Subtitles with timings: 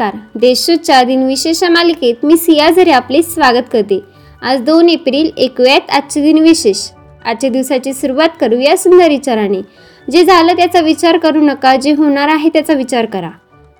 [0.00, 0.38] नमस्कार.
[0.40, 4.00] देशूच्या दिनविशेष मालिकेत मी सिया झरे आपले स्वागत करते.
[4.42, 6.90] आज दोन एप्रिल ऐकूयात आजचे दिनविशेष
[7.24, 9.62] आजच्या दिवसाची सुरुवात करूया सुंदर विचाराने.
[10.10, 13.30] जे झालं त्याचा विचार करू नका जे होणार आहे त्याचा विचार करा.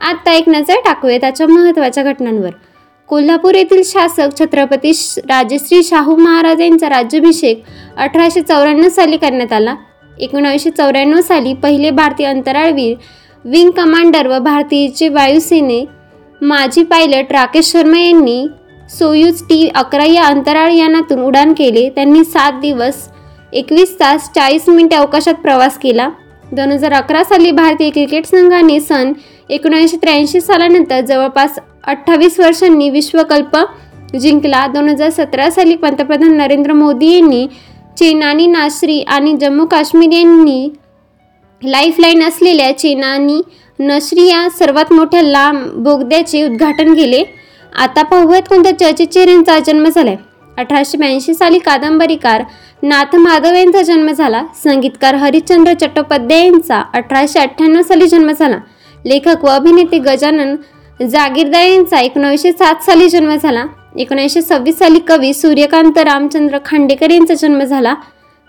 [0.00, 2.50] आत्ता एक नजर टाकूया त्याच्या महत्त्वाच्या घटनांवर.
[3.08, 7.62] कोल्हापूर येथील शासक छत्रपती श- राजश्री शाहू महाराज यांचा राज्याभिषेक
[7.96, 9.74] अठराशे चौऱ्याण्णव साली करण्यात आला.
[10.18, 12.96] एकोणावीसशे चौऱ्याण्णव साली पहिले भारतीय अंतराळवीर
[13.44, 15.84] विंग कमांडर व भारतीयचे वायुसेने
[16.44, 18.46] माजी पायलट राकेश शर्मा यांनी
[18.90, 21.88] सोयूज टी अकरा या अंतराळ यानातून उड्डाण केले.
[21.94, 22.96] त्यांनी सात दिवस
[23.52, 26.08] एकवीस तास चाळीस मिनिटे अवकाशात प्रवास केला.
[26.52, 29.12] दोन हजार अकरा साली भारतीय क्रिकेट संघाने सन
[29.50, 33.56] एकोणीसशे त्र्याऐंशी सालानंतर जवळपास अठ्ठावीस वर्षांनी विश्वकल्प
[34.14, 34.66] जिंकला.
[34.66, 37.46] दोन हजार सतरा साली पंतप्रधान नरेंद्र मोदी यांनी
[37.98, 40.68] चेनानी नासरी आणि जम्मू काश्मीर यांनी
[41.64, 43.40] लाईफलाईन असलेल्या चेनानी
[43.78, 47.22] नश्री या सर्वात मोठ्या लांब बोगद्याचे उद्घाटन केले.
[47.78, 50.16] आता पाहूयात कोणत्या चर्चित यांचा जन्म झालाय.
[50.56, 52.42] अठराशे ब्याऐंशी साली कादंबरीकार
[52.82, 54.42] नाथ माधव यांचा जन्म झाला.
[54.64, 58.58] संगीतकार हरिश्चंद्र चट्टोपाध्याय यांचा अठराशे अठ्ठ्याण्णव साली जन्म झाला.
[59.04, 60.54] लेखक व अभिनेते गजानन
[61.08, 63.64] जागीरदार यांचा एकोणीसशे सात साली जन्म झाला.
[63.98, 67.94] एकोणीसशे सव्वीस साली कवी सूर्यकांत रामचंद्र खांडेकर यांचा जन्म झाला.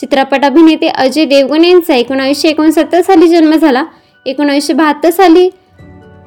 [0.00, 3.84] चित्रपट अभिनेते अजय देवगण यांचा एकोणावीसशे एकोणसत्तर साली जन्म झाला.
[4.26, 5.50] एकोणावीसशे बहात्तर साली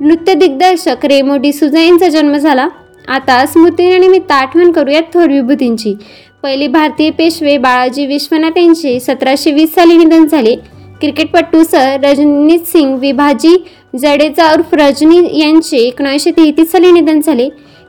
[0.00, 2.68] नृत्य दिग्दर्शक रेमो डिसुजा यांचा जन्म झाला.
[3.08, 5.94] आता स्मृतीनिमित्त आठवण करूयात थोर विभूतींची.
[6.42, 10.56] पहिले भारतीय पेशवे बाळाजी विश्वनाथ यांचे सतराशे वीस साली निधन झाले.
[11.00, 13.64] क्रिकेटपटू सर रजनीत सिंग विभाजी
[13.98, 17.48] जडेजा उर्फ रजनी यांचे एकोणीसशे तेहतीस साली निधन झाले.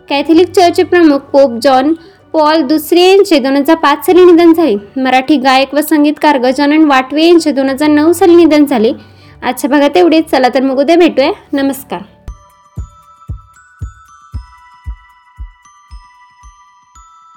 [0.09, 1.93] कॅथलिक चर्चचे प्रमुख पोप जॉन
[2.33, 5.01] पॉल दुसरे यांचे दोन हजार पाच साली निधन झाले.
[5.01, 8.91] मराठी गायक व संगीतकार गजानन वाटवे यांचे दोन हजार नऊ साली निधन झाले.
[9.41, 10.25] आजच्या भागात एवढेच.
[10.25, 11.31] चला तर मग उद्या भेटूया.
[11.53, 12.01] नमस्कार.